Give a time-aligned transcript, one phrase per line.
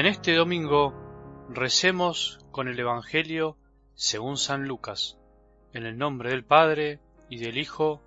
[0.00, 0.94] En este domingo
[1.50, 3.58] recemos con el Evangelio
[3.92, 5.18] según San Lucas,
[5.74, 8.02] en el nombre del Padre, y del Hijo,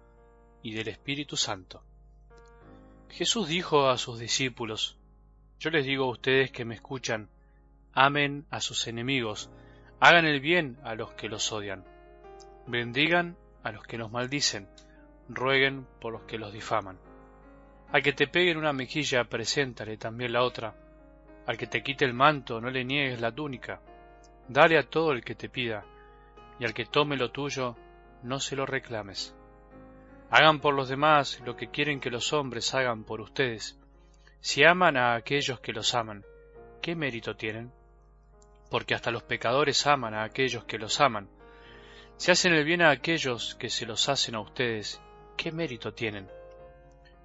[0.63, 1.83] y del Espíritu Santo.
[3.09, 4.97] Jesús dijo a sus discípulos,
[5.59, 7.29] Yo les digo a ustedes que me escuchan,
[7.93, 9.51] amen a sus enemigos,
[9.99, 11.85] hagan el bien a los que los odian,
[12.65, 14.67] bendigan a los que los maldicen,
[15.29, 16.97] rueguen por los que los difaman.
[17.91, 20.82] Al que te peguen una mejilla, preséntale también la otra.
[21.45, 23.81] Al que te quite el manto, no le niegues la túnica.
[24.47, 25.85] Dale a todo el que te pida,
[26.59, 27.75] y al que tome lo tuyo,
[28.23, 29.35] no se lo reclames.
[30.29, 33.77] Hagan por los demás lo que quieren que los hombres hagan por ustedes.
[34.39, 36.23] Si aman a aquellos que los aman,
[36.81, 37.71] ¿qué mérito tienen?
[38.69, 41.29] Porque hasta los pecadores aman a aquellos que los aman.
[42.17, 45.01] Si hacen el bien a aquellos que se los hacen a ustedes,
[45.37, 46.29] ¿qué mérito tienen?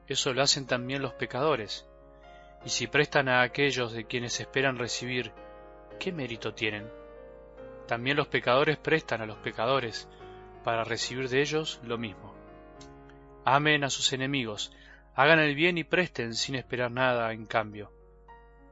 [0.07, 1.89] Eso lo hacen también los pecadores.
[2.65, 5.33] Y si prestan a aquellos de quienes esperan recibir,
[5.99, 6.91] ¿qué mérito tienen?
[7.87, 10.09] También los pecadores prestan a los pecadores
[10.65, 12.35] para recibir de ellos lo mismo.
[13.45, 14.73] Amen a sus enemigos,
[15.15, 17.93] hagan el bien y presten sin esperar nada en cambio.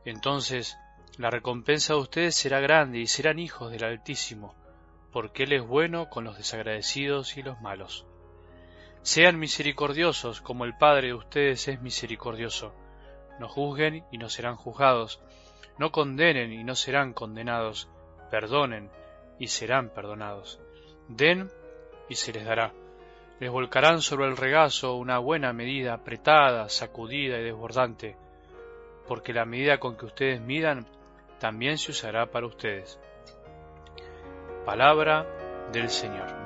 [0.04, 0.76] Entonces
[1.18, 4.54] la recompensa de ustedes será grande y serán hijos del Altísimo,
[5.12, 8.04] porque Él es bueno con los desagradecidos y los malos.
[9.00, 12.74] Sean misericordiosos como el Padre de ustedes es misericordioso.
[13.38, 15.20] No juzguen y no serán juzgados.
[15.78, 17.88] No condenen y no serán condenados.
[18.30, 18.90] Perdonen
[19.38, 20.60] y serán perdonados.
[21.08, 21.50] Den
[22.08, 22.72] y se les dará.
[23.38, 28.16] Les volcarán sobre el regazo una buena medida apretada, sacudida y desbordante,
[29.06, 30.86] porque la medida con que ustedes midan
[31.38, 32.98] también se usará para ustedes.
[34.64, 35.26] Palabra
[35.70, 36.45] del Señor.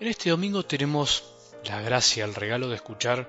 [0.00, 1.24] En este domingo tenemos
[1.62, 3.28] la gracia, el regalo de escuchar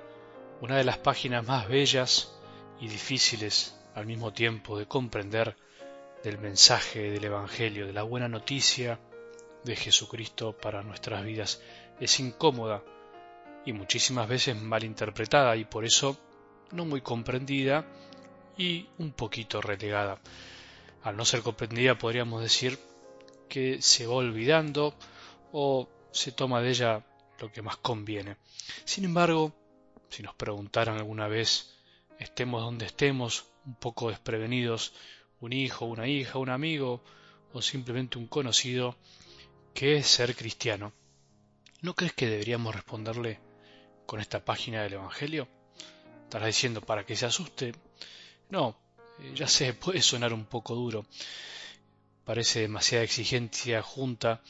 [0.62, 2.34] una de las páginas más bellas
[2.80, 5.58] y difíciles al mismo tiempo de comprender
[6.24, 9.02] del mensaje del Evangelio, de la buena noticia
[9.66, 11.62] de Jesucristo para nuestras vidas.
[12.00, 12.82] Es incómoda
[13.66, 16.18] y muchísimas veces mal interpretada y por eso
[16.72, 17.86] no muy comprendida
[18.58, 20.22] y un poquito relegada.
[21.04, 22.80] Al no ser comprendida podríamos decir
[23.50, 24.96] que se va olvidando
[25.52, 27.06] o se toma de ella
[27.40, 28.38] lo que más conviene.
[28.86, 29.54] Sin embargo,
[30.10, 31.74] si nos preguntaran alguna vez,
[32.20, 34.94] estemos donde estemos, un poco desprevenidos,
[35.40, 37.04] un hijo, una hija, un amigo
[37.54, 38.96] o simplemente un conocido,
[39.74, 40.94] ¿qué es ser cristiano?
[41.82, 43.40] ¿No crees que deberíamos responderle
[44.06, 45.48] con esta página del Evangelio?
[46.24, 47.74] Estarás diciendo para que se asuste.
[48.50, 48.78] No,
[49.20, 51.06] eh, ya sé, puede sonar un poco duro.
[52.24, 54.42] Parece demasiada exigencia junta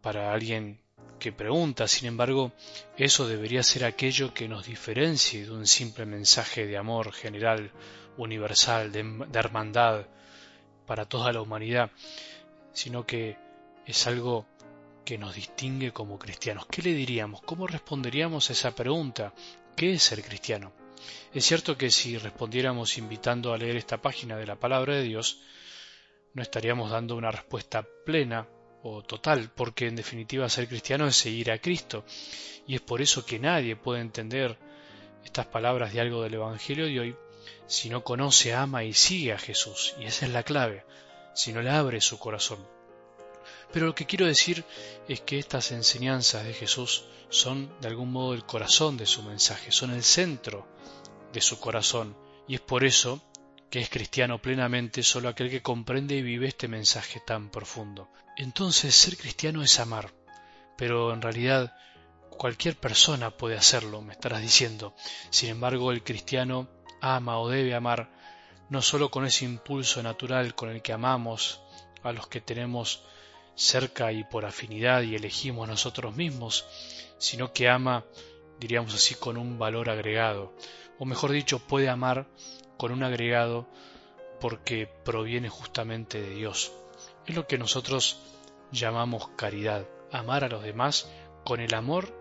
[0.00, 0.83] para alguien
[1.18, 2.52] que pregunta, sin embargo,
[2.96, 7.70] eso debería ser aquello que nos diferencie de un simple mensaje de amor general,
[8.16, 10.06] universal, de, hermandad
[10.86, 11.90] para toda la humanidad,
[12.72, 13.38] sino que
[13.86, 14.46] es algo
[15.04, 16.66] que nos distingue como cristianos.
[16.66, 17.42] ¿Qué le diríamos?
[17.42, 19.32] ¿Cómo responderíamos a esa pregunta?
[19.76, 20.72] ¿Qué es ser cristiano?
[21.32, 25.40] Es cierto que si respondiéramos invitando a leer esta página de la palabra de Dios,
[26.34, 28.46] no estaríamos dando una respuesta plena
[28.86, 32.04] o total, porque en definitiva ser cristiano es seguir a Cristo.
[32.66, 34.58] Y es por eso que nadie puede entender
[35.24, 37.16] estas palabras de algo del Evangelio de hoy
[37.66, 39.94] si no conoce, ama y sigue a Jesús.
[39.98, 40.84] Y esa es la clave,
[41.34, 42.58] si no le abre su corazón.
[43.72, 44.64] Pero lo que quiero decir
[45.08, 49.72] es que estas enseñanzas de Jesús son de algún modo el corazón de su mensaje,
[49.72, 50.68] son el centro
[51.32, 52.16] de su corazón.
[52.46, 53.22] Y es por eso
[53.74, 58.08] que es cristiano plenamente solo aquel que comprende y vive este mensaje tan profundo.
[58.36, 60.14] Entonces ser cristiano es amar,
[60.76, 61.76] pero en realidad
[62.30, 64.94] cualquier persona puede hacerlo, me estarás diciendo.
[65.30, 66.68] Sin embargo, el cristiano
[67.00, 68.12] ama o debe amar
[68.68, 71.60] no solo con ese impulso natural con el que amamos
[72.04, 73.02] a los que tenemos
[73.56, 76.64] cerca y por afinidad y elegimos nosotros mismos,
[77.18, 78.04] sino que ama,
[78.60, 80.54] diríamos así, con un valor agregado,
[81.00, 82.28] o mejor dicho, puede amar
[82.76, 83.66] con un agregado
[84.40, 86.72] porque proviene justamente de Dios.
[87.26, 88.18] Es lo que nosotros
[88.72, 91.08] llamamos caridad, amar a los demás
[91.44, 92.12] con el amor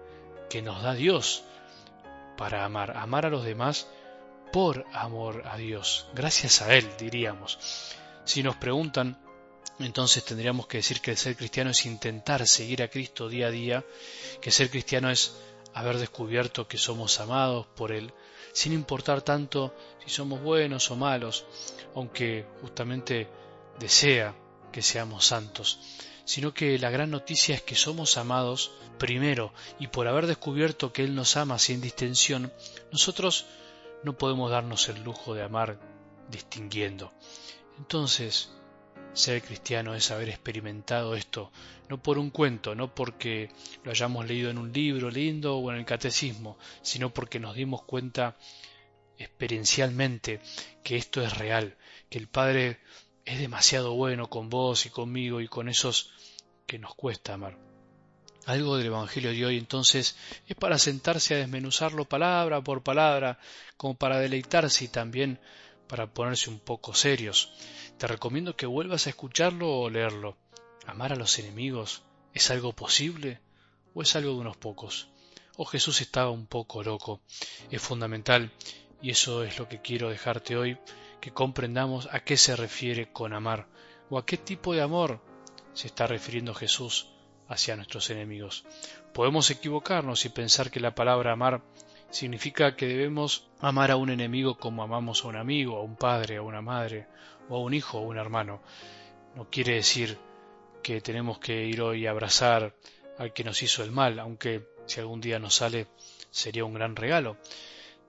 [0.49, 1.43] que nos da Dios
[2.37, 3.87] para amar, amar a los demás
[4.51, 7.57] por amor a Dios, gracias a Él, diríamos.
[8.23, 9.17] Si nos preguntan,
[9.79, 13.51] entonces tendríamos que decir que el ser cristiano es intentar seguir a Cristo día a
[13.51, 13.83] día,
[14.41, 15.35] que ser cristiano es
[15.73, 18.13] haber descubierto que somos amados por Él,
[18.53, 21.45] sin importar tanto si somos buenos o malos,
[21.95, 23.27] aunque justamente
[23.79, 24.35] desea
[24.71, 25.79] que seamos santos,
[26.25, 31.03] sino que la gran noticia es que somos amados primero y por haber descubierto que
[31.03, 32.53] Él nos ama sin distinción,
[32.91, 33.45] nosotros
[34.03, 35.79] no podemos darnos el lujo de amar
[36.29, 37.11] distinguiendo.
[37.77, 38.51] Entonces,
[39.13, 41.51] ser cristiano es haber experimentado esto,
[41.89, 43.49] no por un cuento, no porque
[43.83, 47.83] lo hayamos leído en un libro lindo o en el catecismo, sino porque nos dimos
[47.83, 48.35] cuenta
[49.17, 50.41] experiencialmente
[50.83, 51.77] que esto es real,
[52.09, 52.79] que el Padre
[53.25, 56.11] es demasiado bueno con vos y conmigo y con esos
[56.65, 57.57] que nos cuesta amar.
[58.45, 60.17] Algo del Evangelio de hoy entonces
[60.47, 63.39] es para sentarse a desmenuzarlo palabra por palabra,
[63.77, 65.39] como para deleitarse y también
[65.93, 67.53] para ponerse un poco serios.
[67.99, 70.35] Te recomiendo que vuelvas a escucharlo o leerlo.
[70.87, 72.01] ¿Amar a los enemigos
[72.33, 73.41] es algo posible
[73.93, 75.09] o es algo de unos pocos?
[75.55, 77.21] O Jesús estaba un poco loco.
[77.69, 78.51] Es fundamental,
[79.03, 80.79] y eso es lo que quiero dejarte hoy,
[81.21, 83.67] que comprendamos a qué se refiere con amar,
[84.09, 85.21] o a qué tipo de amor
[85.75, 87.09] se está refiriendo Jesús
[87.47, 88.65] hacia nuestros enemigos.
[89.13, 91.61] Podemos equivocarnos y pensar que la palabra amar
[92.13, 96.37] significa que debemos amar a un enemigo como amamos a un amigo, a un padre,
[96.37, 97.07] a una madre,
[97.49, 98.61] o a un hijo o un hermano.
[99.35, 100.17] No quiere decir
[100.83, 102.75] que tenemos que ir hoy a abrazar
[103.17, 105.87] al que nos hizo el mal, aunque si algún día nos sale
[106.29, 107.37] sería un gran regalo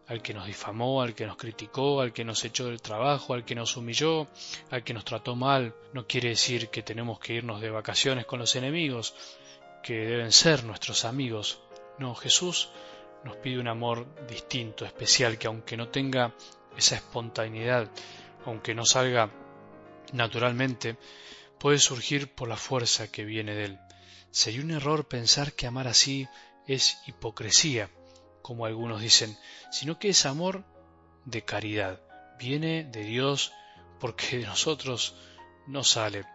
[0.07, 3.47] al que nos difamó, al que nos criticó, al que nos echó del trabajo, al
[3.47, 4.27] que nos humilló,
[4.71, 5.75] al que nos trató mal.
[5.95, 9.15] No quiere decir que tenemos que irnos de vacaciones con los enemigos,
[9.83, 11.61] que deben ser nuestros amigos.
[11.99, 12.69] No, Jesús
[13.25, 16.35] nos pide un amor distinto, especial, que aunque no tenga
[16.77, 17.91] esa espontaneidad,
[18.45, 19.31] aunque no salga
[20.13, 20.97] naturalmente,
[21.59, 23.79] puede surgir por la fuerza que viene de él.
[24.31, 26.29] Sería un error pensar que amar así
[26.67, 27.91] es hipocresía
[28.43, 29.37] como algunos dicen,
[29.71, 30.65] sino que es amor
[31.25, 32.01] de caridad.
[32.39, 33.53] Viene de Dios
[33.99, 35.17] porque de nosotros
[35.67, 36.27] no sale,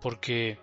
[0.00, 0.58] porque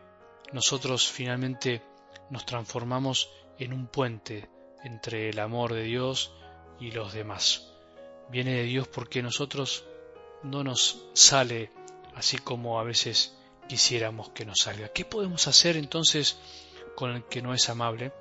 [0.52, 1.84] nosotros finalmente
[2.32, 3.30] nos transformamos
[3.60, 4.50] en un puente
[4.88, 6.32] entre el amor de Dios
[6.80, 7.74] y los demás.
[8.30, 9.86] Viene de Dios porque nosotros
[10.44, 11.72] no nos sale
[12.16, 13.36] así como a veces
[13.68, 14.90] quisiéramos que nos salga.
[14.90, 16.40] ¿Qué podemos hacer entonces
[16.96, 18.12] con el que no es amable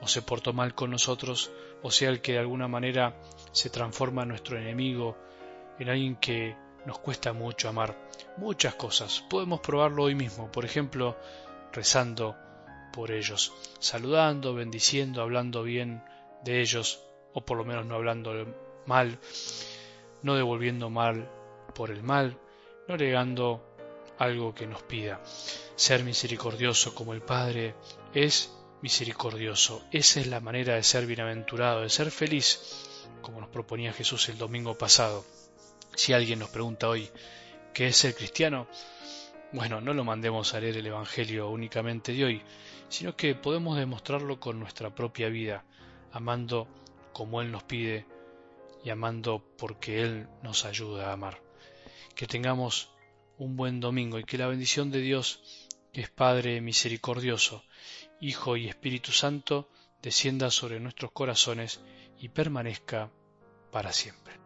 [0.00, 1.50] o se portó mal con nosotros
[1.82, 3.14] o sea el que de alguna manera
[3.52, 5.16] se transforma en nuestro enemigo,
[5.78, 6.56] en alguien que
[6.86, 7.96] nos cuesta mucho amar.
[8.38, 9.22] Muchas cosas.
[9.28, 11.16] Podemos probarlo hoy mismo, por ejemplo,
[11.72, 12.36] rezando
[12.92, 16.02] por ellos, saludando, bendiciendo, hablando bien
[16.44, 17.00] de ellos,
[17.32, 18.32] o por lo menos no hablando
[18.86, 19.18] mal,
[20.22, 21.30] no devolviendo mal
[21.74, 22.38] por el mal,
[22.88, 23.64] no negando
[24.18, 25.20] algo que nos pida.
[25.76, 27.74] Ser misericordioso como el Padre
[28.14, 28.52] es
[28.82, 29.82] misericordioso.
[29.90, 34.38] Esa es la manera de ser bienaventurado, de ser feliz, como nos proponía Jesús el
[34.38, 35.24] domingo pasado.
[35.94, 37.08] Si alguien nos pregunta hoy
[37.72, 38.66] qué es ser cristiano,
[39.52, 42.42] bueno, no lo mandemos a leer el Evangelio únicamente de hoy,
[42.88, 45.64] sino que podemos demostrarlo con nuestra propia vida,
[46.14, 46.68] amando
[47.12, 48.06] como Él nos pide
[48.84, 51.42] y amando porque Él nos ayuda a amar.
[52.14, 52.90] Que tengamos
[53.36, 57.64] un buen domingo y que la bendición de Dios, que es Padre misericordioso,
[58.20, 59.68] Hijo y Espíritu Santo,
[60.02, 61.80] descienda sobre nuestros corazones
[62.20, 63.10] y permanezca
[63.72, 64.43] para siempre.